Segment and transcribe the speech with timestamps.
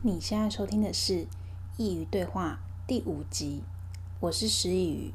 [0.00, 1.12] 你现在收听的是
[1.76, 3.64] 《佾萮对话》第五集，
[4.20, 5.12] 我是师佾萮。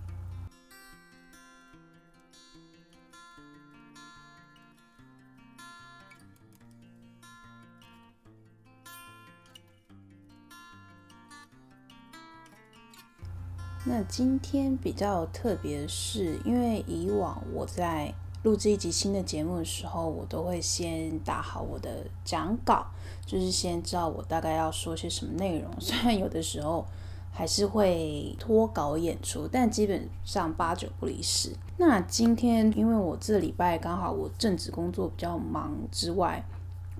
[13.85, 18.13] 那今天比较特别是，因为以往我在
[18.43, 22.85] 录制一集新的节目的时候，我都会先打好我的讲稿，
[23.25, 25.71] 就是先知道我大概要说些什么内容。
[25.79, 26.85] 虽然有的时候
[27.31, 31.55] 还是会脱稿演出，但基本上八九不离十。
[31.77, 36.45] 那今天因为我这礼拜刚好我正职工作比较忙之外，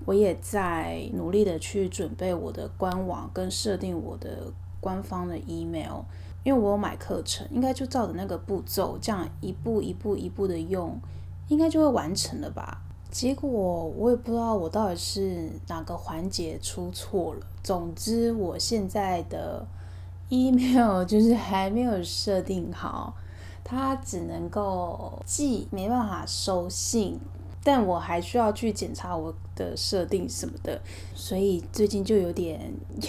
[0.06, 6.00] 我也在努力的去准备我的官网跟设定我的官方的 email，
[6.42, 10.98] 因为我有买课程，应该就照着那个步骤，这样一步一步一步的用。
[11.48, 12.82] 应该就会完成了吧？
[13.10, 13.48] 结果
[13.96, 17.40] 我也不知道我到底是哪个环节出错了。
[17.62, 19.64] 总之，我现在的
[20.30, 23.14] email 就是还没有设定好，
[23.62, 27.20] 它只能够寄，没办法收信。
[27.66, 30.78] 但我还需要去检查我的设定什么的，
[31.14, 32.60] 所以最近就有点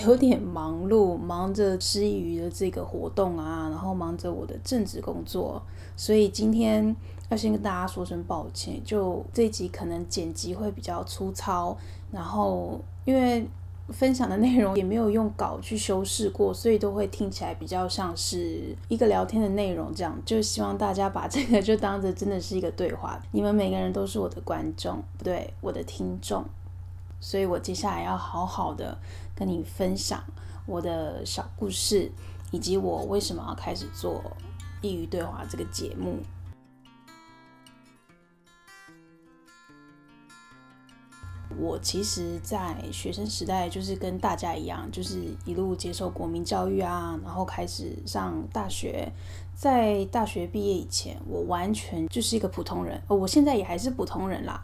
[0.06, 5.62] 有点忙碌，忙着吃鱼的这个活动啊，然后忙着我的正职工作，
[5.98, 6.96] 所以今天
[7.30, 11.78] 要先跟大家说声抱歉，就这集可能剪辑会比较粗糙，
[12.12, 13.48] 然后因为。
[13.90, 23.22] 分享的内容也没有用稿去修饰过，所以都会听起来比较像是一个聊天的内容，这样就希望大家把这个 就当着真的是一个对话。
[23.31, 26.44] 你们每个人都是我的观众，不对，我的听众，
[27.20, 28.98] 所以我接下来要好好的
[29.36, 30.20] 跟你分享
[30.66, 32.12] 我的小故事，
[32.50, 34.20] 以及我为什么要开始做
[34.81, 36.18] 佾萮对话这个节目。
[41.58, 49.12] 我其实，在学生时代就是跟大家一样，就是一路接受国民教育啊，然后开始上大学。
[49.56, 53.02] 在大学毕业以前，我完全就是一个普通人。
[53.08, 54.62] 我现在也还是普通人啦。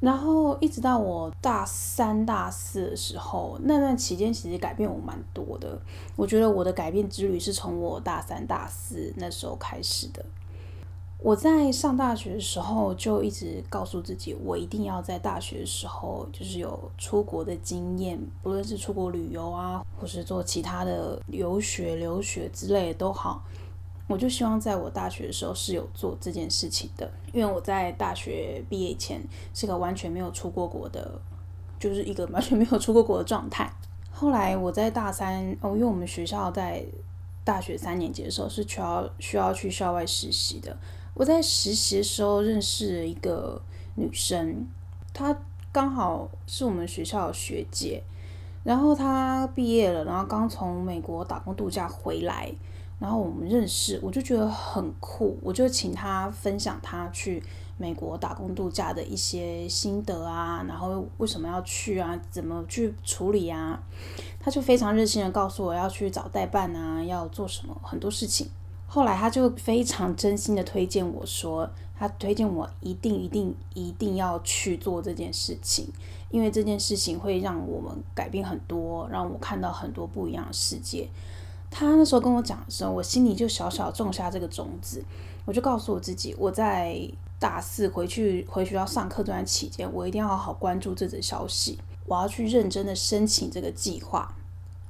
[0.00, 5.78] 然后一直到我大三、大四的时候，那段期间其实改变我蛮多的。
[6.16, 10.24] 我觉得我的改变之旅是从我大三、大四那时候开始的。
[11.20, 23.42] 我在上大学的时候就一直告诉自己，我一定要在大学的时候就是有出国的经验，不论是出国旅游啊，或是做其他的留学、留学之类的都好，
[24.06, 27.10] 我就希望在我大学的时候是有做这件事情的。
[27.32, 29.20] 因为我在大学毕业前
[29.52, 31.20] 是个完全没有出过国的，
[31.80, 33.68] 就是一个完全没有出过国的状态。
[34.12, 36.84] 后来我在大三哦，因为我们学校在
[37.42, 40.76] 大学三年级的时候是需要需要去校外实习的。
[41.18, 43.60] 我在实习的时候认识了一个
[43.96, 44.64] 女生，
[45.12, 45.36] 她
[45.72, 48.00] 刚好是我们学校的学姐，
[48.62, 52.48] 然后她毕业了，然后刚从美国打工度假回来，
[53.00, 57.42] 然后我们认识，我就觉得很酷，我就请她分享她去
[57.76, 63.82] 美国打工度假的一些心得啊，然后为什么要去啊，怎么去处理啊，
[64.38, 68.48] 她就非常热心的告诉我要去找代办啊，要做什么很多事情。
[68.90, 75.86] 后来他就非常真心的推荐我说，他推荐我一定一定一定要去做这件事情，
[76.30, 81.06] 因为这件事情会让我们改变很多，让我看到很多不一样的世界。
[81.70, 85.04] 他那时候跟我讲的时候，我心里就小小种下这个种子，
[85.44, 86.98] 我就告诉我自己，我在
[87.38, 94.34] 大四回去回学校上课这段期间，我一定要好好关注这则消息，我要去认真的申请这个计划。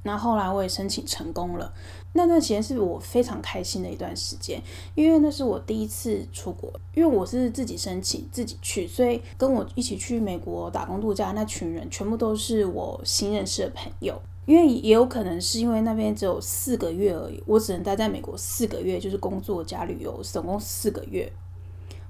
[0.03, 1.73] 那后来我也申请成功了，
[2.13, 4.61] 那段时间是我非常开心的一段时间，
[4.95, 21.31] 因为那是我第一次出国，因为我是自己申请自己去，所以跟我一起去美国打工度假那群人全部都是我新认识的朋友，因为也有可能是因为那边只有四个月而已，我只能待在美国四个月，就是工作加旅游，总共四个月。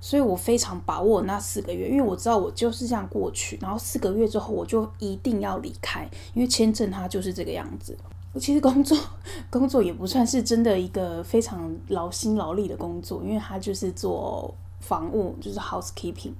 [0.01, 7.97] 所以我非常把握那四个月，因为我知道我就是这样过去，然后四个月之后我就一定要离开，因为签证它就是这个样子。
[8.31, 8.97] 我其实工作
[9.49, 16.33] 工作也不算是真的一个非常劳心劳力的工作，因为它就是做房务，就是 housekeeping，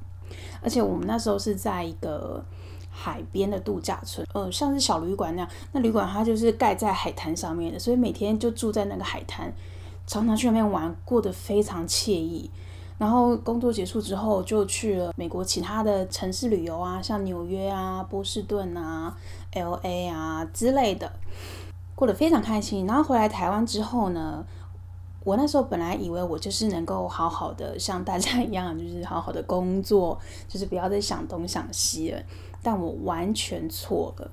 [0.62, 2.46] 而且我们那时候是在一个
[2.92, 9.52] 海边的度假村，呃，像是小旅馆那样，那旅馆它就是盖在海滩上面的，所以每天就住在那个海滩，
[10.06, 12.50] 常常去那边玩，过得非常惬意。
[13.00, 19.18] 然后工作结束之后，就去了美国其他的城市旅游啊，像纽约啊、波士顿啊、
[19.54, 21.10] LA 啊之类的，
[21.96, 22.86] 过得非常开心。
[22.86, 24.46] 然后回来台湾之后呢，
[25.24, 30.20] 我那时候本来以为我就是能够好好的像大家一样，就是好好的工作，
[30.50, 32.22] 就是不要再想东想西了。
[32.62, 34.30] 但我完全错了，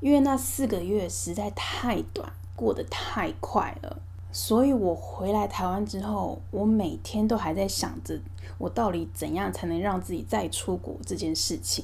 [0.00, 3.96] 因为那四个月实在太短，过得太快了。
[4.38, 8.20] 所以我回来台湾之后，我每天都还在想着，
[8.58, 11.82] 我到底怎样才能让自己再出国这件事情。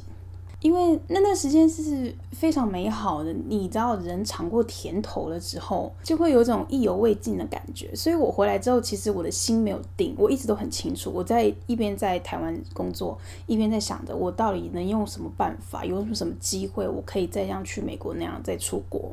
[0.60, 7.90] 因为那段时间是非常美好的，你知道，人尝过甜头了之后，就会有种意犹未尽的感觉。
[7.96, 19.10] 所以我回来之后，其实我的心没有定，我一直都很清楚，我在一边在台湾工作，一边在想着我到底能用什么办法，有什么什么机会，我可以再像去美国那样再出国。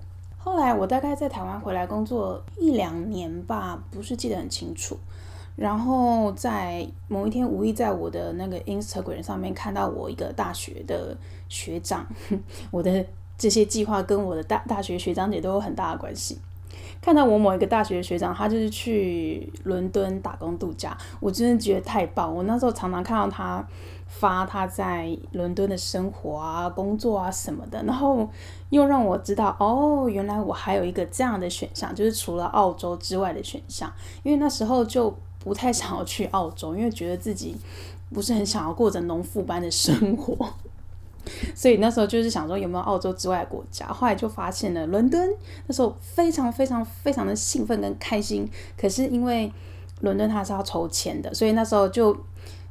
[0.50, 4.98] 后来我大概在台湾回来工作一两年吧，不是记得很清楚。
[5.56, 11.16] 然后在某一天，无意在我的那个 Instagram 上面看到我一个大学的
[11.50, 12.04] 学长，
[12.72, 13.06] 我的
[13.38, 16.40] 这些计划跟我的大大学学长姐都有很大的关系。
[17.02, 22.34] 看到我某一个大学的学长，他就是去伦敦打工度假，我真的觉得太棒。
[22.34, 23.66] 我那时候常常看到他
[24.08, 28.28] 发他在伦敦的生活啊、工作啊什么的，然后
[28.70, 33.92] 又让我知道，哦，原来我还有一个这样的选项，就是除了澳洲之外的选项。
[34.24, 35.16] 因为那时候就。
[35.42, 37.56] 不太想要去澳洲，因为觉得自己
[38.14, 40.36] 不是很想要过着农妇般的生活，
[41.56, 43.86] 所以那时候就是想说有没有澳洲之外的国家。
[43.88, 45.30] 后来就发现了伦敦，
[45.68, 48.50] 那时候非常非常非常的兴奋跟开心。
[48.78, 49.52] 可是因为
[50.02, 52.16] 伦敦它是要抽签的，所以那时候就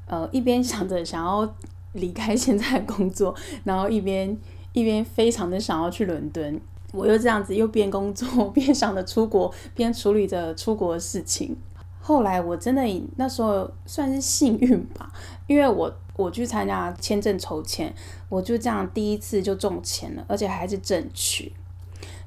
[0.06, 1.54] 呃一边想着想要
[1.92, 3.34] 离开现在的工作，
[3.64, 4.36] 然后一边
[4.72, 6.60] 一边非常的想要去伦敦。
[6.92, 11.54] 我又这样子又边工作 边想着出国，边处理着出国的事情。
[12.00, 12.82] 后来我真的
[13.16, 15.12] 那时候算是幸运吧，
[15.46, 17.94] 因为我我去参加签证抽签，
[18.28, 21.52] 我就这样第一次就中签了，而且还是正取。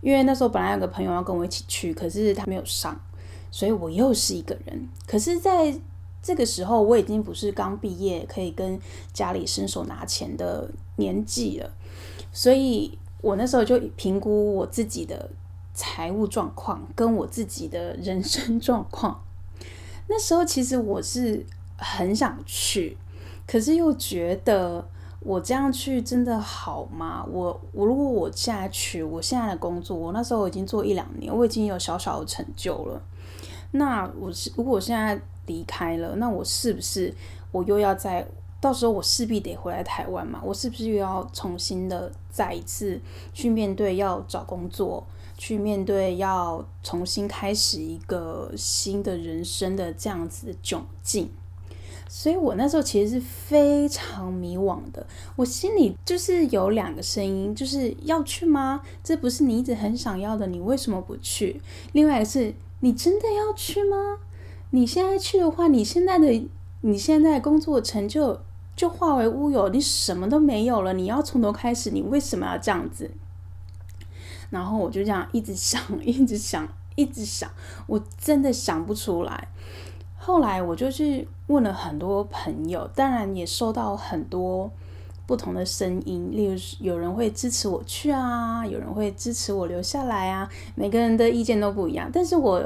[0.02, 3.00] 因为那时候本来有个朋友要跟我一起去，可是他没有上，
[3.52, 4.90] 所以我又是一个人。
[5.06, 5.80] 可是在
[6.24, 8.80] 这个时候，我已经不是刚毕业可以跟
[9.14, 11.72] 家里伸手拿钱的年纪了，
[12.32, 15.30] 所以我那时候就评估我自己的
[15.74, 19.24] 财务状况跟我自己的人生状况。
[20.08, 21.46] 那时候其实我是
[21.78, 22.98] 很想去，
[23.48, 24.90] 可是又觉得
[25.24, 27.24] 我这样去真的好吗？
[27.32, 33.02] 我我如果我现在去，我现在的工作，我那时候已经做一两年，我已经有小小的成就了。
[33.72, 37.14] 那我是如果我现在离开了，那我是不是
[37.52, 38.28] 我又要再
[38.60, 40.42] 到时候我势必得回来台湾嘛？
[40.44, 43.00] 我是不是又要重新的再一次
[43.34, 45.06] 去面对要找工作？
[45.38, 51.32] 去面对要重新开始一个新的人生的这样子的窘境，
[52.14, 55.08] 所以我那时候其实是非常迷惘的。
[55.38, 58.82] 我心里就是有两个声音，就是要去吗？
[59.02, 61.62] 这不是你一直很想要的，你为什么不去？
[61.94, 64.18] 另外是你真的要去吗？
[64.72, 66.50] 你现在去的话，你现在的
[66.82, 68.42] 你现在工作成就
[68.76, 70.92] 就化为乌有，你什么都没有了。
[70.92, 73.10] 你要从头开始，你为什么要这样子？
[74.50, 76.68] 然后我就这样一直想，一直想，
[76.98, 77.50] 一直想，
[77.88, 79.48] 我真的想不出来。
[80.24, 84.72] 后来我就去问了很多朋友，当然也收到很多
[85.26, 92.08] 不同的声音，例如有人会支持我去啊，有人会支持我留下来啊，每个人的意见都不一样。
[92.14, 92.64] 但是我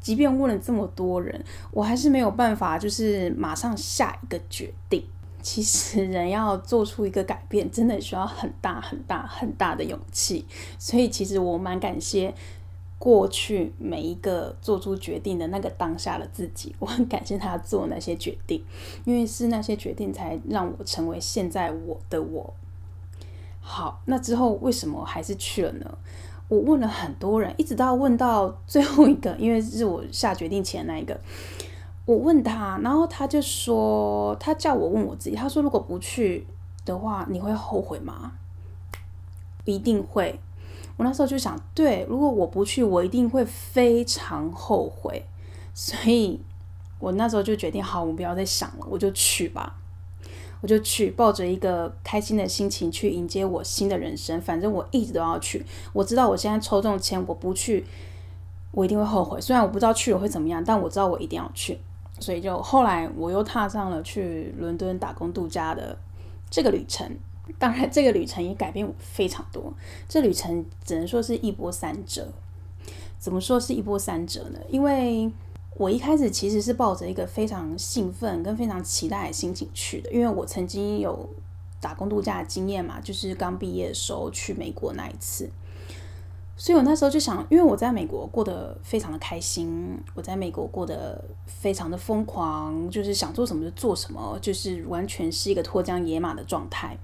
[0.00, 5.04] 即便问了这么多人，我还是没有办法，就是马上下一个决定。
[5.40, 10.44] 其实人要做出一个改变，真的需要很大很大很大的勇气。
[10.76, 12.34] 所以其实我蛮感谢
[12.98, 18.64] 过去每一个做出决定的那个当下的自己， 我很感谢他做那些决定，
[19.04, 22.54] 因为是那些决定才让我成为现在我的我。
[23.60, 25.98] 好，那之后为什么还是去了呢？
[26.48, 31.20] 我问了很多人，一直到问到最后一个，因为是我下决定前那一个。
[32.04, 36.46] 我问他，然后他就说，他叫我问我自己，他说如果不去
[36.84, 38.32] 的话，你会后悔吗？
[39.64, 40.38] 一定会。
[40.96, 45.24] 我那时候就想，对，如果我不去，我一定会非常后悔。
[45.74, 46.40] 所以
[46.98, 49.76] 我那时候就决定，好，我不要再想了，我就去吧，
[50.62, 54.40] 我就去，抱着一个开心的心情去迎接我新的人生。
[54.40, 57.84] 反正我一直都要去，我知道我现在抽中签，我不去，
[58.70, 59.38] 我一定会后悔。
[59.38, 61.78] 虽然我不知道去了会怎么样，但我知道我一定要去。
[62.18, 65.98] 所以就后来我又踏上了去伦敦打工度假的
[66.48, 67.14] 这个旅程。
[67.58, 69.72] 当然，这个旅程也改变我非常多。
[70.08, 72.32] 这旅程只能说是一波三折。
[73.18, 74.58] 怎么说是一波三折呢？
[74.68, 75.30] 因为
[75.76, 81.28] 我一开始其实是抱着一个非常兴奋跟非常期待的心情去的，因为我曾经有
[81.80, 85.50] 打工度假的经验嘛，就是刚毕业的时候去美国那一次。
[86.58, 96.96] 所以我那时候就想，因为我在美国过得非常的开心，我在美国过得非常的疯狂，就是想做什么就做什么，就是完全是一个脱缰野马的状态。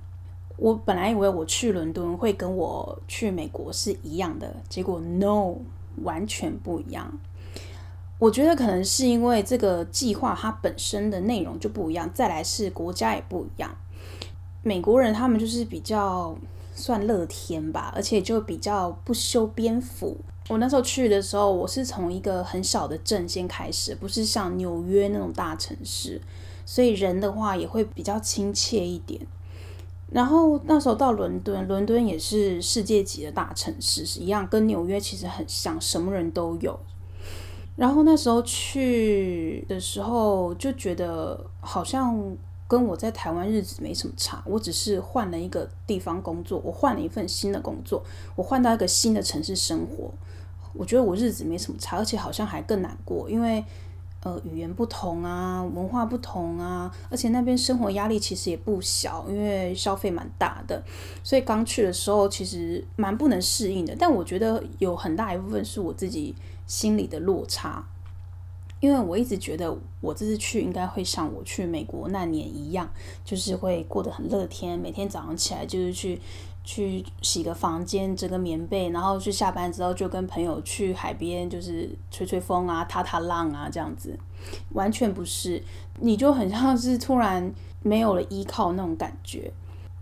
[0.57, 5.57] 我本来以为我去伦敦会跟我去美国是一样的，结果 no，
[6.03, 7.19] 完全不一样。
[8.19, 13.75] 我觉得可能是因为这个计划它本身的内容就不一样，再来是国家也不一样。
[14.63, 16.37] 美国人他们就是比较
[16.75, 20.17] 算乐天吧，而且就比较不修边幅。
[20.49, 26.21] 我那时候去的时候，我是从一个很小的镇先开始，不是像纽约那种大城市，
[26.65, 29.21] 所以人的话也会比较亲切一点。
[30.13, 36.79] 然后那时候到伦敦，伦敦也是世界级的大城市，是一样，跟纽约其实很像，什么人都有。
[37.75, 42.37] 然后那时候去的时候就觉得好像
[42.69, 48.05] 跟我在台湾日子没什么差，我只是换了一个地方工作，我换了一份新的工作，
[48.37, 50.13] 我换到一个新的城市生活，
[50.75, 53.65] 我觉得我日子没什么差，而且好像还更难过，因为
[54.23, 60.83] 呃语言不同啊，文化不同啊，而且那边生活压力其实也不小，因为消费蛮大的，
[61.23, 66.35] 所以刚去的时候其实蛮不能适应的，但我觉得有很大一部分是我自己。
[66.65, 67.85] 心理的落差，
[68.81, 72.89] 因为我一直觉得我这次去应该会像我去美国那年一样，
[73.25, 76.19] 就是会过得很乐天，每天早上起来就是去
[76.65, 84.17] 去洗个房间，折个棉被，然后去下班之后就跟朋友去海边，就是吹吹风啊，踏踏浪啊这样子，
[84.71, 85.63] 完全不是，
[86.01, 87.53] 你就很像是突然
[87.83, 89.53] 没有了依靠那种感觉。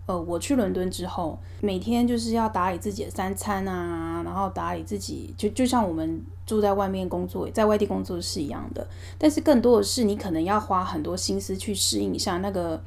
[0.05, 8.87] 呃，我去伦敦之后，每天就是要打理自己的三餐啊，然后打理自己，就就像我们住在外面工作，在外地工作是一样的。
[9.17, 12.81] 但是更多的是，你可能要花很多心思去适应一下那个。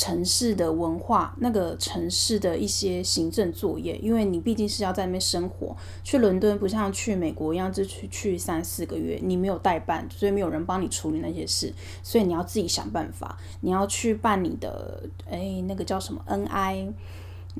[0.00, 5.76] 城市的文化，那个城市的一些行政作业，因为你毕竟是要在那边生活。
[6.02, 11.70] 去伦敦不像去美国一样，就去去三四个月，你没有代办，所以没有人帮你处理那些事，
[12.02, 13.36] 所以你要自己想办法。
[13.60, 16.94] 你要去办你的，哎，那个叫什么 NI。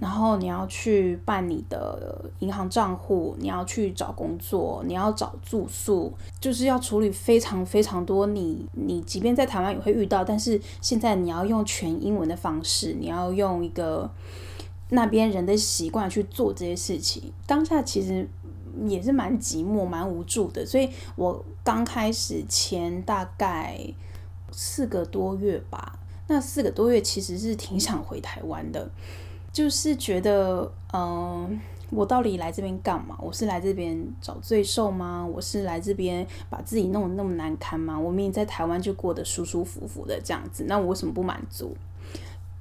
[0.00, 8.66] 然后你要去办你的银行账户，你要去找工作，你要找住宿，就是要处理非常非常多你。
[8.72, 14.10] 你你即便在台湾也会遇到，但是现在你要用全英文的方式，你要用一个
[14.88, 17.30] 那边人的习惯去做这些事情。
[17.46, 18.26] 当下其实
[18.86, 20.64] 也是蛮寂寞、蛮无助的。
[20.64, 23.78] 所以我刚开始前大概
[24.50, 28.90] 四个多月吧，那四个多月其实是挺想回台湾的。
[29.52, 33.16] 就是觉得，嗯、我到底来这边干嘛？
[33.18, 35.26] 我是来这边找罪受吗？
[35.26, 37.98] 我是来这边把自己弄得那么难堪吗？
[37.98, 41.76] 我明明在台湾就过得舒舒服服的这样子，那我为什么不满足？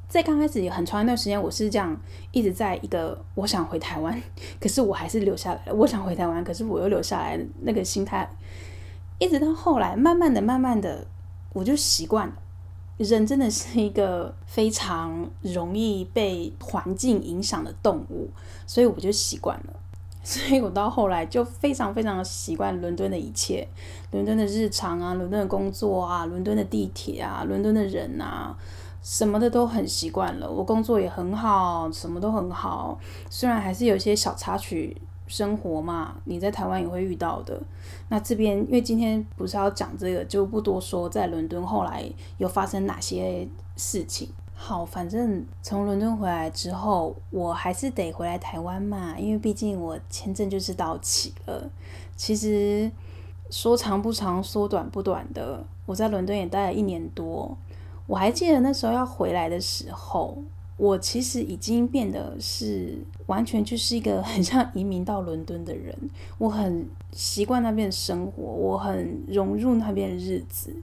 [0.07, 1.95] 在刚开始有很长一段时间，我是这样
[2.31, 4.19] 一直在一个我想回台湾，
[4.59, 5.71] 可是我还是留下来。
[5.71, 8.27] 我想回台湾，可是我又留下来，那个心态，
[9.19, 11.05] 一直到后来，慢慢的、慢慢的，
[11.53, 12.33] 我就习惯了。
[12.99, 18.29] 人真的是一个非常容易被环境影响的动物，
[18.67, 19.73] 所以我就习惯了。
[20.21, 23.65] 所以我到后来就非常非常习惯伦敦的一切，
[24.11, 28.55] 伦敦的日常啊，伦敦的工作啊，伦敦的地铁啊，伦敦的人啊，
[29.01, 30.51] 什么的都很习惯了。
[30.51, 35.01] 我工作也很好，什么都很好，虽然还是有些小插曲。
[35.29, 37.61] 生活嘛，你在台湾也会遇到的。
[38.09, 41.07] 那这边，因为今天不是要讲这个，就不多说。
[41.07, 42.03] 在伦敦后来
[42.39, 44.27] 有发生哪些事情？
[44.55, 51.69] 好，反正从伦敦回来之后，我还是得回来台湾嘛，因为毕竟我签证就是到期了。
[52.17, 52.91] 其实
[53.51, 57.55] 说长不长，说短不短的，我在伦敦也待了一年多。
[58.07, 60.37] 我还记得那时候要回来的时候。
[60.79, 65.93] 我其实已经变得是完全就是一个 很像移民到伦敦的人，
[66.37, 70.73] 我很习惯那边的生活，我很融入那边的日子，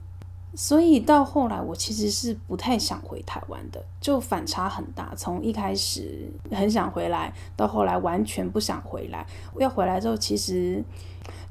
[0.53, 5.15] 所以到后来我其实是不太想回台湾的，就反差很大。
[5.17, 9.25] 从一开始很想回来，到后来完全不想回来。
[9.57, 10.83] 要回来之后，其实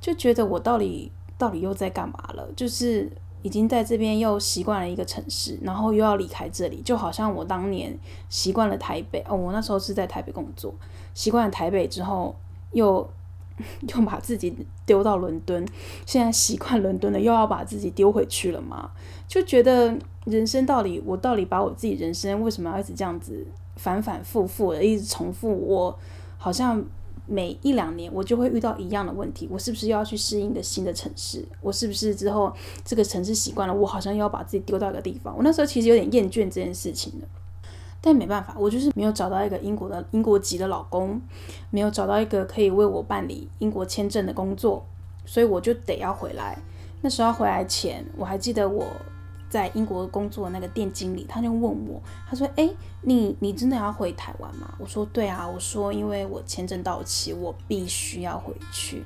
[0.00, 3.10] 就觉得我到底到底又在干嘛了，就是。
[3.46, 7.96] 已经在这边又习惯了一个城市，然后又要离开这里，就好像我当年
[8.28, 10.74] 习惯了台北哦，我那时候是在台北工作，
[11.14, 12.34] 习惯了台北之后，
[12.72, 13.08] 又
[13.86, 14.52] 又把自己
[14.84, 15.64] 丢到伦敦，
[16.04, 18.90] 现在习惯伦敦了，又要把自己丢回去了嘛，
[19.28, 25.54] 就觉得人生到底，我到底把我自己人生为什么要一直这样子反反复复的一直重复？
[25.56, 25.96] 我
[26.36, 26.84] 好像。
[27.26, 29.48] 每一两年，我就会遇到一样的问题。
[29.50, 31.44] 我是不是又要去适应一个新的城市？
[31.60, 32.52] 我是不是之后
[32.84, 35.36] 这个城市习惯了，我好像又要把自己丢到一个地方？
[35.36, 37.26] 我那时候其实有点厌倦这件事情的，
[38.00, 41.20] 但没办法，我就是没有找到一个英国的英国籍的老公，
[41.70, 44.86] 没有找到一个可以为我办理英国签证的工作，
[45.24, 46.58] 所以我就得要回来。
[47.02, 48.84] 那时候回来前，我还记得我
[49.48, 59.04] 在英国工作的那个店经理，他就问我，他说：“诶，你你真的要回台湾吗？”我说：“对啊。”我说：“因为我签证到期，我必须要回去。”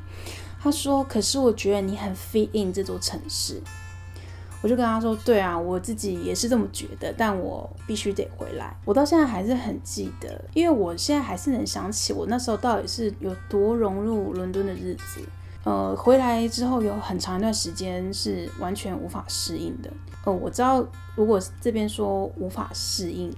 [0.61, 3.63] 他说：“可是我觉得你很 fit in 这座城市。”
[4.63, 15.23] 我就跟他说：“对啊，我自己也是这么觉得，但我必须得回来。”我到现在还是很记得，因为我现在还是能想起我那时候到底是有多融入伦敦的日子。
[15.65, 19.91] 呃，回来之后有很长一段时间是完全无法适应的。
[20.25, 20.85] 哦，我知道，
[21.17, 23.35] 如果这边说无法适应，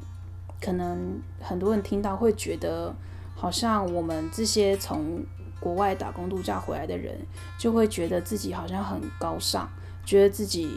[0.61, 2.95] 可能很多人听到会觉得，
[3.35, 5.25] 好像我们这些从
[5.61, 7.17] 国外打工度假回来的人，
[7.59, 9.69] 就会觉得自己好像很高尚，
[10.05, 10.69] 觉得自己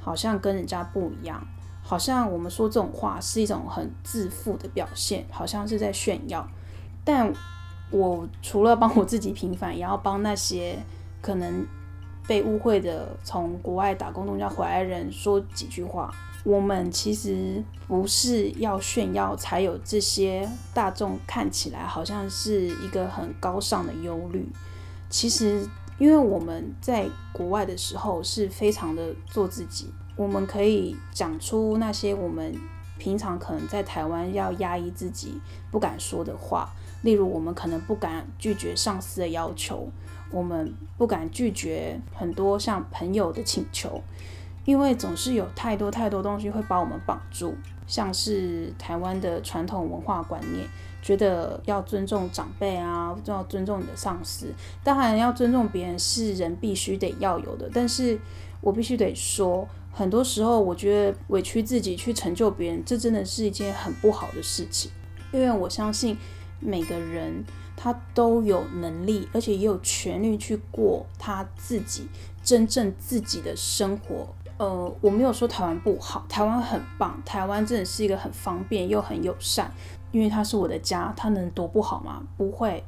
[0.00, 1.44] 好像跟人家不一样，
[1.82, 6.48] 好像我们说这种话是一种很自负的表现，好像是在炫耀，
[7.04, 7.32] 但。
[7.90, 10.76] 我除了帮我自己平反，也要帮那些
[11.20, 11.64] 可能
[12.26, 16.10] 被误会的从国外打工度假回来人说几句话。
[16.44, 24.46] 我们其实不是要炫耀，才有这些大众看起来好像是一个很高尚的忧虑。
[25.08, 25.66] 其实，
[25.98, 32.54] 因为我们在国外的时候是非常的做自己，我们可以讲出那些我们
[32.98, 35.40] 平常可能在台湾要压抑自己
[35.70, 36.68] 不敢说的话。
[37.00, 39.88] 例如，我们可能不敢拒绝上司的要求，
[40.30, 44.02] 我们不敢拒绝很多像朋友的请求，
[44.64, 47.54] 因为总是有太多太多东西会把我们绑住，
[47.86, 50.66] 像是台湾的传统文化观念，
[51.02, 54.52] 觉得要尊重长辈啊，要尊重你的上司，
[54.82, 58.18] 当然要尊重别人是人必须得要有的，但是
[58.60, 64.90] 我必须得说，很多时候我觉得委屈自己去成就别人，这真的是一件很不好的事情，
[65.32, 66.16] 因为我相信。
[66.60, 67.44] 每个人
[67.84, 72.08] 他都有能力，而且也有权利去过他自己
[72.42, 74.26] 真正自己的生活。
[74.56, 79.70] 呃，我没有说台湾不好，台湾很棒，台湾真的是一个很方便又很友善，
[80.12, 82.22] 因为它是我的家，它能多不好吗？
[82.38, 82.82] 不会。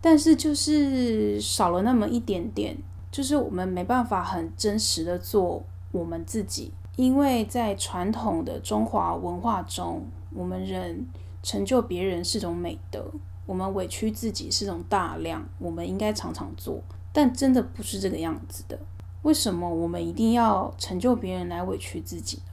[0.00, 2.76] 但是就是少了那么一点点，
[3.10, 11.08] 就是我们没办法很真实的做我们自己，因为在传统的中华文化中，我们人。
[11.44, 13.04] 成就别人是种美德，
[13.52, 18.78] 我们委屈自己是种大量，我们应该常常做，但真的不是这个样子的。
[19.20, 22.52] 为什么我们一定要成就别人来委屈自己呢？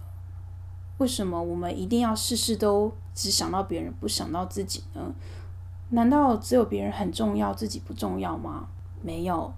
[0.98, 5.16] 为什么我们一定要事事都只想到别人，不想到自己呢？
[5.92, 8.68] 难道只有别人很重要，自己不重要吗？
[9.02, 9.54] 没有，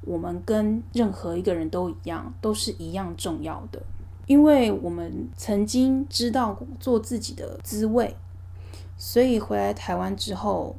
[0.00, 3.80] 我们跟任何一个人都一样，都是一样重要的，
[4.26, 8.16] 因为我们曾经知道做自己的滋味。
[8.98, 10.76] 所以回来台湾之后，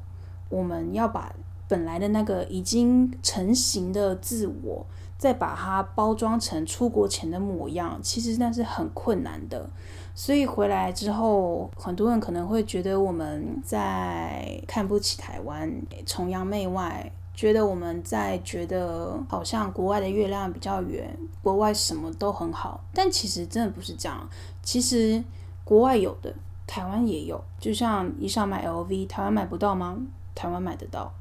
[0.50, 1.34] 我们要把
[1.68, 4.86] 本来的那个已经成型的自我，
[5.18, 9.70] 再把它包装成出国前的模样，其实那是很困难的。
[10.16, 15.72] 所以回来之后，很多人可能会觉得我们在看不起台湾，
[16.06, 22.84] 崇洋媚外，觉得我们在觉得好像国外的月亮比较圆，国外什么都很好。
[22.94, 24.28] 但其实真的不是这样，
[24.64, 25.24] 其实
[25.64, 26.34] 国外有的。
[26.68, 29.98] 台湾也有，就像你想买 LV，台湾买不到吗？
[30.36, 31.12] 台湾买得到，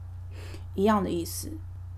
[0.75, 1.51] 一样的意思。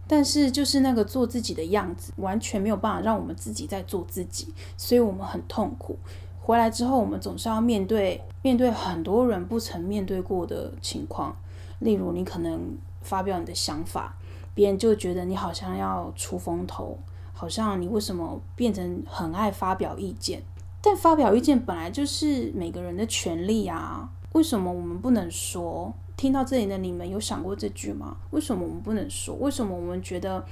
[0.07, 5.99] 但是就是那个做自己的样子，完全没有办法让我们自己在做自己，所以我们很痛苦。
[6.41, 11.37] 回来之后，我们总是要面对面对很多人不曾面对过的情况，
[11.81, 14.15] 例如你可能发表你的想法，
[14.55, 16.99] 别人就觉得你好像要出风头，
[17.35, 20.43] 好像你为什么变成很爱发表意见？
[20.81, 25.93] 但发表意见本来就是每个人的权利啊，为什么我们不能说？
[26.17, 28.17] 听到这里的你们有想过这句吗？
[28.31, 29.35] 为什么我们不能说？
[29.37, 30.45] 为什么我们觉得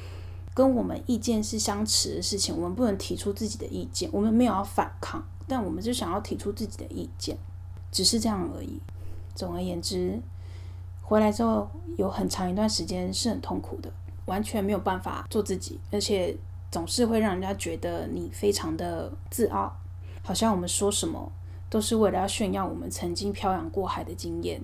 [0.54, 4.08] 跟我们意见是相持的事情，我们不能提出自己的意见？
[4.12, 7.36] 我们没有要反抗，但我们就想要提出自己的意见，
[7.90, 8.80] 只是这样而已。
[9.34, 10.20] 总而言之，
[11.02, 13.90] 回来之后有很长一段时间是很痛苦的，
[14.26, 16.36] 完全没有办法做自己，而且
[16.70, 19.76] 总是会让人家觉得你非常的自傲。
[20.26, 21.30] 好像我们说什么
[21.70, 24.60] 都是为了要炫耀我们曾经漂洋过海的经验。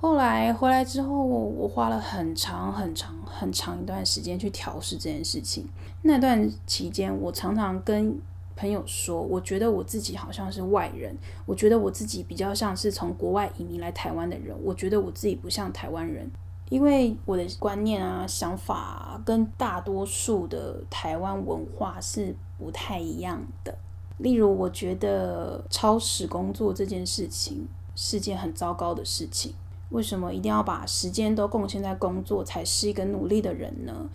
[0.00, 5.68] 后来回来之后，我花了很长很长很长一段时间去调试这件事情。
[6.02, 8.18] 那段期间，我常常跟
[8.56, 11.16] 朋友说，我觉得我自己好像是外人，
[11.46, 16.28] 我觉得我自己比较像是从国外移民来台湾的人，我觉得我自己不像台湾人，
[16.68, 23.78] 因为我的观念啊、想法，跟大多数的台湾文化是不太一样的。
[24.18, 29.52] 例如，我觉得超时工作这件事情是件很糟糕的事情。
[29.90, 34.08] 为什么一定要把时间都贡献在工作才是一个努力的人呢？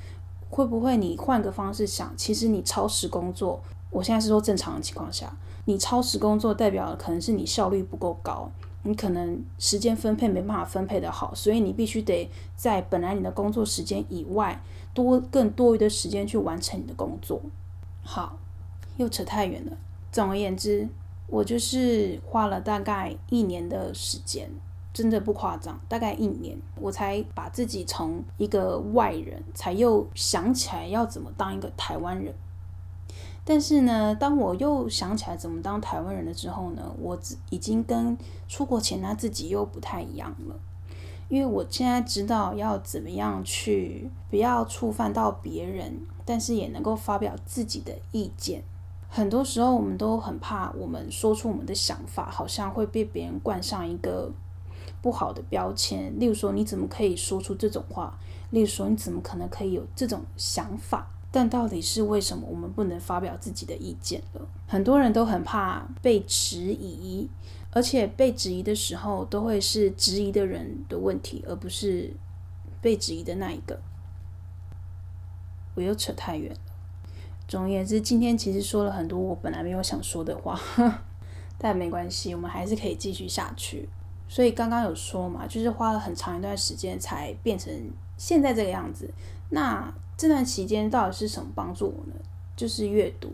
[0.50, 5.32] 会不会你换个方式想，其实你超时工作我现在是说正常的情况下，
[5.66, 8.52] 你超时工作代表可能是你效率不够高，
[8.84, 14.62] 你可能时间分配没办法分配得好，所以你必须得在本来你的工作时间以外
[14.94, 17.40] 多更多余的时间去完成你的工作。
[18.04, 18.38] 好，
[18.98, 19.72] 又扯太远了。
[20.12, 20.88] 总而言之，
[21.28, 24.50] 我就是花了大概一年的时间，
[24.93, 32.34] 真的不夸张，大概一年，我才把自己从一个外人，才又想起来要怎么当一个台湾人。
[33.43, 37.17] 但是呢，当我又想起来怎么当台湾人了之后呢，我
[37.50, 40.56] 已经跟出国前他自己又不太一样了，
[41.30, 48.63] 因为我现在知道要怎么样去，不要触犯到别人，但是也能够发表自己的意见。
[49.13, 54.32] 很多时候，我们都很怕，我们说出我们的想法，好像会被别人冠上一个
[55.02, 56.17] 不好的标签。
[56.17, 58.17] 例如说，你怎么可以说出这种话？
[58.52, 61.12] 例如说，你怎么可能可以有这种想法？
[61.30, 64.47] 但到底是为什么我们不能发表自己的意见了？
[64.65, 67.30] 很多人都很怕被质疑，
[67.71, 72.15] 而且被质疑的时候，都会是质疑的人的问题，而不是
[72.82, 73.78] 被质疑的那一个。
[75.76, 76.71] 我又扯太远了。
[77.52, 80.58] 总而言之，今天其实说了很多我本来没有想说的话，
[81.60, 83.90] 但没关系，我们还是可以继续下去。
[84.30, 87.70] 所以刚刚有说嘛，就是花了很长一段时间才变成
[88.16, 89.14] 现在这个样子。
[89.50, 92.14] 那这段期间到底是什么帮助我呢？
[92.56, 93.30] 就是阅读，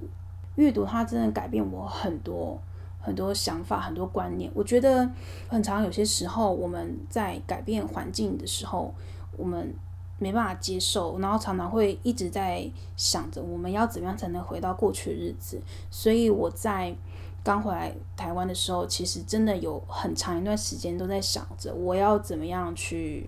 [0.55, 2.59] 阅读它真的改变我很多
[2.99, 4.49] 很多想法、很多观念。
[4.55, 5.07] 我觉得
[5.47, 8.91] 很常有些时候我们在改变环境的时候，
[9.37, 9.75] 我们。
[10.19, 15.61] 没办法接受，然后常常会一直在想着我们要怎么样才能回到过去的日子。
[15.91, 16.95] 所以我在
[17.43, 23.25] 刚回来台湾的时候，其实真的有很长一段时间都在想着我要怎么样去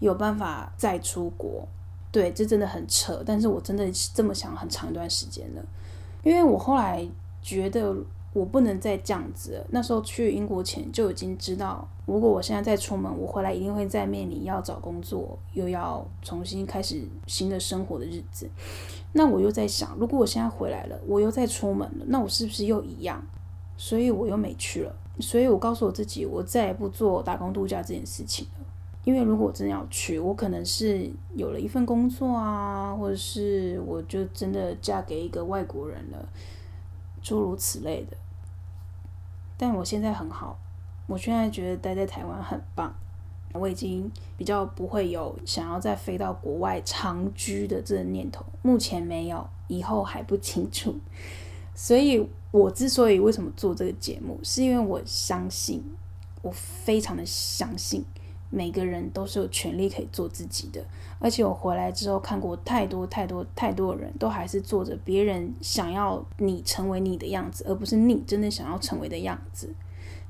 [0.00, 1.66] 有办法再出国。
[2.10, 5.62] 对，这真的很扯，但是我真的是这么想很长一段时间了，
[6.22, 7.06] 因为我后来
[7.42, 7.94] 觉得。
[8.34, 9.66] 我不能再这样子了。
[9.70, 18.50] 那时候去英国前就已经知道，如果我现在再出门，我回来一定会再面临要找工作，又要重新开始新的生活的日子。
[19.12, 23.24] 那我又在想，如果我现在回来了，我又再出门了，那我是不是又一样？
[23.76, 24.94] 所以我又没去了。
[25.20, 28.66] 所以我告诉我自己，我再也不做打工度假这件事情了。
[29.04, 36.28] 因为如果我真的要去，我可能是有了一份工作啊，或者是我就真的嫁给一个外国人了，
[37.22, 38.16] 诸如此类的。
[39.56, 40.58] 但我现在很好，
[41.06, 42.94] 我现在觉得待在台湾很棒，
[43.52, 50.96] 我已经比较不会有想要再飞到国外长居的这个念头，目前没有，以后还不清楚。
[51.74, 55.82] 所以，我之所以为什么做这个节目，是因为我相信，
[56.42, 58.04] 我非常的相信。
[58.50, 60.84] 每个人都是有权利可以做自己的，
[61.18, 69.74] 而且我回来之后看过太多太多太多人都还是做着别人想要你成为你的样子，而不是你真的想要成为的样子，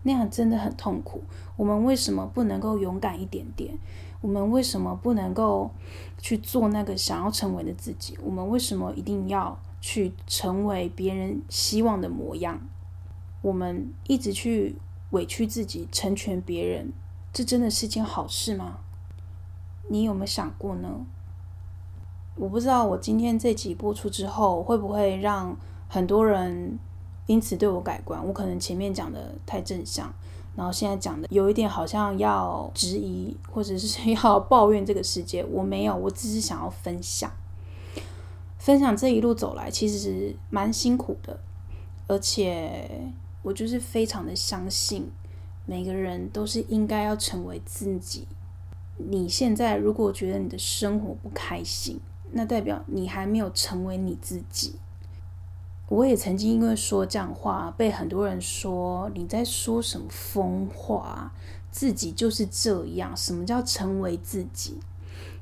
[0.05, 1.23] 那样真的很痛苦。
[1.57, 3.75] 我们为什么不能够勇敢一点点？
[4.23, 5.71] 我们为什么不能够
[6.19, 8.17] 去做那个想要成为的自己？
[8.25, 12.59] 我们为什么一定要去成为别人希望的模样？
[13.43, 14.77] 我们一直去
[15.11, 16.91] 委屈自己，成全别人。
[17.35, 18.79] 这真的是件好事吗？
[19.89, 20.89] 你有没有想过呢？
[22.37, 25.57] 我不知道我今天这集播出之后，会不会让
[25.89, 26.79] 很多人
[27.27, 28.25] 因此对我改观。
[28.25, 30.15] 我可能前面讲的太正向，
[30.55, 35.45] 然后现在讲的有一点好像要质疑或者是 要抱怨这个世界。
[35.45, 37.29] 我没有，我只是想要分享，
[38.59, 41.41] 分享这一路走来其实是蛮辛苦的，
[42.07, 42.89] 而且
[43.43, 45.11] 我就是非常的相信。
[45.67, 48.27] 每个人都是应该要成为自己。
[48.97, 51.99] 你现在如果觉得你的生活不开心，
[52.33, 54.75] 那代表你还没有成为你自己。
[55.89, 61.33] 我也曾经因为说这样话，被很多人说你在说什么疯话，
[61.71, 63.17] 自己就是这样。
[63.17, 64.79] 什么叫成为自己？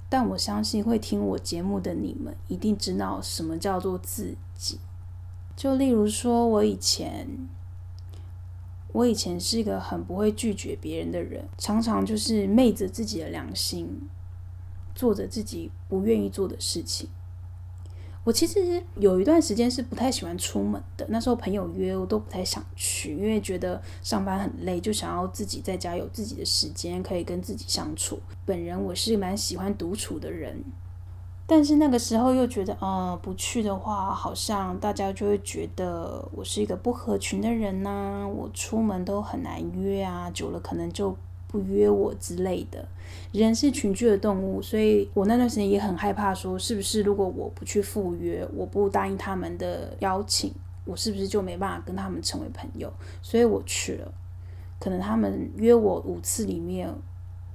[0.08, 4.78] 但我相信会听我节目的你们一定知道什么叫做自己。
[5.56, 7.26] 就例如说，我以前。
[8.92, 13.88] 我以前是一个很不会拒绝别人的人，常常就是昧着自己的良心，
[14.94, 17.08] 做着自己不愿意做的事情。
[18.24, 28.20] 我其实有一段时间是不太喜欢出门的，那时候朋友约我都不太想去，因为觉得上班很累，就想要自己在家有自己的时间，可以跟自己相处。
[28.44, 30.62] 本人我是蛮喜欢独处的人。
[31.46, 38.26] 但是那个时候又觉得，呃，不去的话，好像大家就会觉得我是一个不合群的人呐。
[38.26, 41.14] 我出门都很难约啊，久了可能就
[41.48, 42.86] 不约我之类的。
[43.32, 50.54] 人是群居的动物，所以我那段时间也很害怕，说是不是如果我不去赴约，我不答应他们的邀请，
[50.86, 52.90] 我是不是就没办法跟他们成为朋友？
[53.20, 54.12] 所以我去了。
[54.78, 56.92] 可能他们约我五次里面，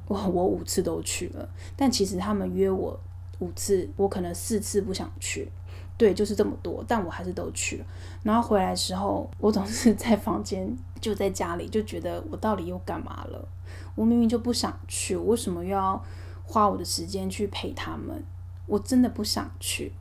[0.07, 1.49] 我我五次都去了。
[1.75, 2.99] 但其实他们约我
[3.39, 5.51] 五次，我可能四次不想去。
[5.97, 7.85] 对，就是这么多，但我还是都去了。
[8.21, 10.71] 然后回来的时候，我总是在房间，
[11.01, 13.47] 就在家里，就觉得我到底又干嘛了？
[13.95, 15.99] 我明明就不想去，我为什么又要
[16.45, 18.23] 花我的时间去陪他们？
[18.67, 19.91] 我真的不想去。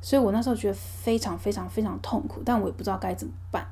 [0.00, 3.64] 所以我那时候觉得非常非常非常痛苦，但我也不知道该怎么办。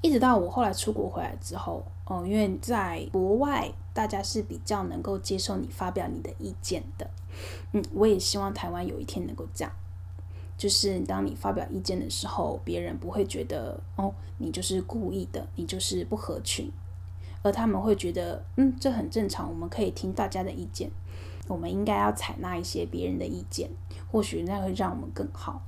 [0.00, 7.08] 一直到我后来出国回来之后，哦，因为在国外大家是比较能够接受你发表你的意见的，
[7.72, 9.72] 嗯，我也希望台湾有一天能够这样。
[10.58, 16.70] 就是当你发表意见的时候，别人不会觉得哦，你就是故意的，你就是不合群，
[17.42, 20.90] 而他们会觉得，嗯，这很正常，我们可以听大家的意见，
[21.48, 23.70] 我们应该要采纳一些别人的意见，
[24.12, 25.62] 或许那会让我们更好。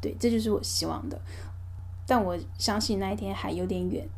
[0.00, 1.20] 对，这就是我希望的。
[2.06, 4.08] 但我相信那一天还有点远，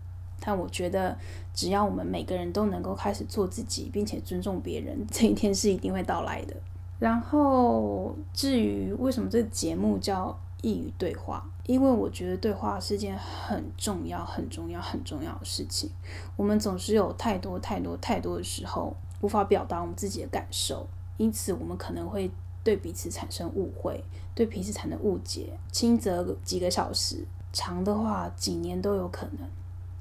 [0.40, 1.16] 但我觉得
[1.52, 6.54] 只要我们每个人都能够开始做自己，并且尊重别人，这一天是一定会到来的。
[6.98, 15.88] 然后，至于为什么这个节目叫“一语对话”，因为我觉得对话是件很重要、很重要、很重要的事情。
[16.36, 22.28] 我们总是有太多、太多、太多的时候无法表达我们自己的感受，因此我们可能会
[22.64, 24.02] 对彼此产生误会，
[24.34, 29.48] 对彼此产生误解，轻则几个小时，长的话几年都有可能。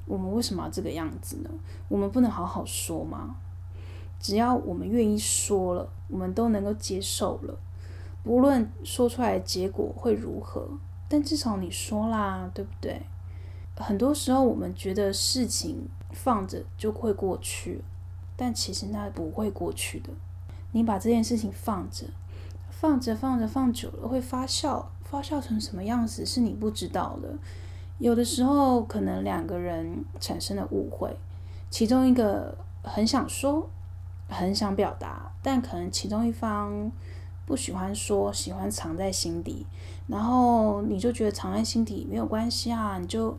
[0.07, 1.49] 我们为什么要这个样子呢？
[1.87, 3.35] 我们不能好好说吗？
[4.19, 7.55] 只要我们愿意说了，我们都能够接受了，
[8.23, 10.67] 不论说出来结果会如何，
[11.07, 13.01] 但至少你说啦，对不对？
[13.75, 17.81] 很多时候我们觉得事情放着就会过去，
[18.35, 20.09] 但其实那不会过去的。
[20.71, 22.07] 你把这件事情放着，
[22.71, 27.35] 放着放着放久了会发酵，发酵成什么样子是你不知道的。
[27.99, 31.15] 有的时候可能两个人产生了误会，
[31.69, 33.69] 其中一个很想说。
[34.29, 36.91] 很想表达，但可能其中一方
[37.45, 39.65] 不喜欢说，喜欢藏在心底，
[40.05, 43.37] 然后你就觉得藏在心底没有关系啊，你就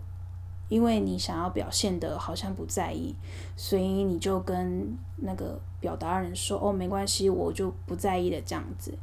[0.70, 3.14] 因为你想要表现的好像不在意，
[3.54, 8.96] 所以你就跟那个表达人说：“哦，没关系，我就不在意的这样子。”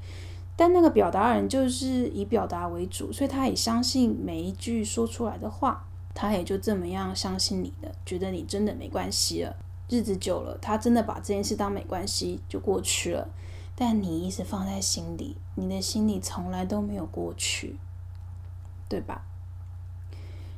[0.55, 9.55] 但那个表达人就是以表达为主，所以他也相信每一句说出来的话，他也就这么样相信你的，觉得你真的没关系了。
[9.89, 13.27] 日子久了，他真的把这件事当没关系就过去了，
[13.75, 17.75] 但你一直放在心里，你的心里从来都没有过去，
[18.87, 19.23] 对吧？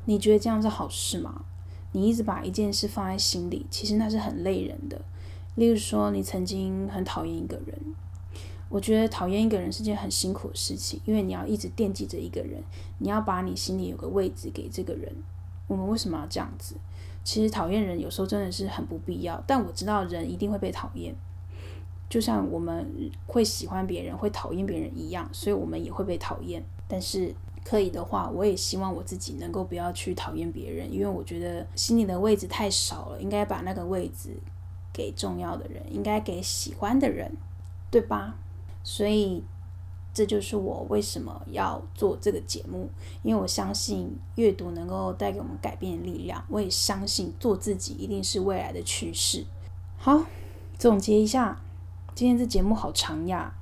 [0.05, 1.43] 你觉得这样是好事吗？
[1.91, 5.01] 你一直把一件事放在心里，其实那是很累人的。
[5.55, 7.77] 例如说，你曾经很讨厌一个人，
[8.69, 12.61] 我觉得讨厌一个人是件很辛苦的事情，因为你要一直惦记着一个人，
[12.99, 15.11] 你要把你心里有个位置给这个人。
[15.67, 16.75] 我们为什么要这样子？
[17.23, 21.13] 其实讨厌人有时候真的是很不必要，但我知道人一定会被讨厌，
[22.09, 22.89] 就像我们
[23.25, 26.63] 会喜欢别人、会讨厌别人一样，所以我们也会被讨厌。
[26.87, 27.33] 但是
[27.65, 34.29] 可以的话，我也希望我自己能够不要去讨厌别人，因为我觉得心里的位置太少了，应该把那个位置
[34.93, 37.29] 给重要的人，应该给喜欢的人，
[37.91, 38.35] 对吧？
[38.87, 39.43] 所以。
[40.13, 42.89] 这就是我为什么要做这个节目，
[43.21, 46.43] 因为我相信阅读能够带给我们改变的力量。
[46.49, 49.45] 我也相信做自己一定是未来的趋势。
[49.99, 50.23] 好，
[50.75, 51.61] 总结一下，
[52.15, 53.53] 今天这节目好长呀。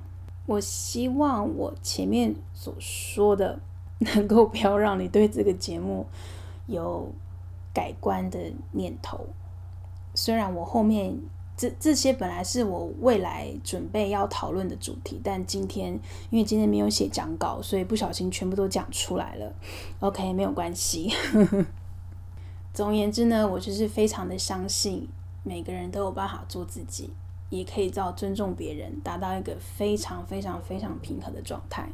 [0.46, 3.60] 我希望我前面所说的
[3.98, 6.06] 能够不要让你对这个节目
[6.66, 7.12] 有
[7.74, 8.38] 改观的
[8.72, 9.26] 念头。
[10.14, 11.18] 虽然我后面。
[11.56, 19.50] 这这些本来是我未来准备要讨论的主题，但今天因为今天没有写讲稿，所以不小心全部都讲出来了。
[20.00, 21.10] OK，没有关系。
[22.74, 25.08] 总而言之呢，我就是非常的相信
[25.42, 27.08] 每个人都有办法做自己，
[27.48, 31.88] 也可以照尊重别人，达到一个非常非常非常平和的状态。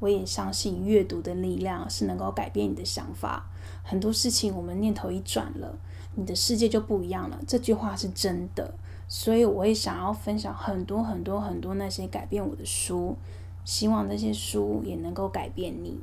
[0.00, 3.44] 我也相信阅读的力量是能够改变你的想法，
[3.84, 5.78] 很多事情我们念头一转了，
[6.14, 7.38] 你的世界就不一样了。
[7.46, 8.72] 这句话是真的。
[9.14, 13.14] 所以我也想要分享很多很多很多那些改变我的书，
[13.62, 16.00] 希望那些书也能够改变你。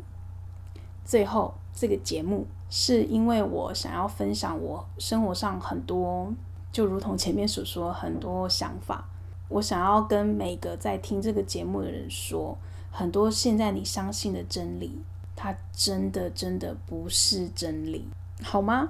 [1.03, 6.31] 最后，这个节目是因为我想要分享我生活上很多，
[6.71, 9.09] 就如同前面所说很多想法，
[9.47, 12.55] 我想要跟每个在听这个节目的人说，
[12.91, 15.01] 很多现在你相信的真理，
[15.35, 18.07] 它真的真的不是真理，
[18.43, 18.89] 好吗？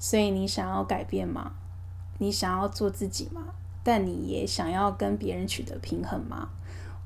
[0.00, 1.52] 所以你想要改变吗？
[2.20, 3.42] 你想要做自己吗？
[3.82, 6.50] 但你也想要跟别人取得平衡吗？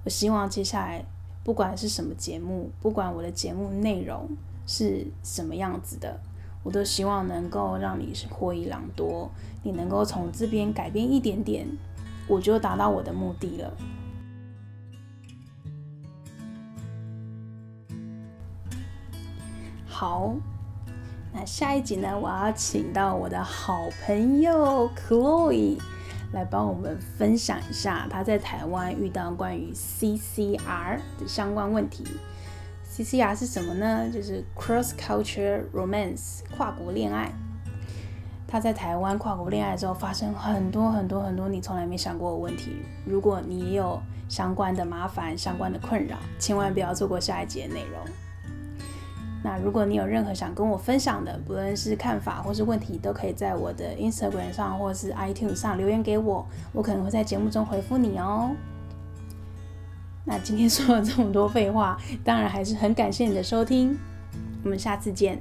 [0.04, 1.04] 我希望接下来
[1.44, 4.28] 不管是什么节目，不管我的节目内容
[4.66, 6.20] 是什么样子的，
[6.64, 9.30] 我都希望能够让你获益良多。
[9.62, 11.64] 你能够从这边改变一点点，
[12.26, 13.72] 我就达到我的目的了。
[19.86, 20.34] 好，
[21.36, 25.80] 那下一集呢，我要请到我的好朋友 Chloe
[26.32, 32.04] 来帮我们分享一下她在台湾遇到关于 CCR 的相关问题。
[32.88, 34.08] CCR 是什么呢？
[34.12, 37.32] 就是 Cross Culture Romance 跨国恋爱。
[38.46, 42.76] 她在台湾跨国恋爱之后，发生很多很多很多你从来没想过的问题。
[43.04, 48.00] 如果你也有相关的麻烦、相关的困扰，千万不要错过下一集的内容。
[49.46, 58.52] 那如果你有任何想跟我分享的，不论是看法或是问题，都可以在我的 Instagram 上或是 iTunes 上留言给我，我可能会在节目中回复你哦。
[60.24, 63.94] 那今天说了这么多废话，当然还是很感谢你的收听，
[64.62, 65.38] 我们下次见。